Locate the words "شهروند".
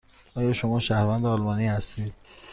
0.79-1.25